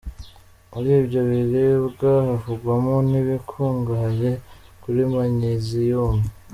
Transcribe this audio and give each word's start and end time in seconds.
Muri 0.71 0.89
ibyo 1.01 1.19
biribwa 1.29 2.11
havugwamo 2.27 2.95
n’ibikungahaye 3.09 4.31
kuri 4.83 5.01
manyeziyumu. 5.13 6.23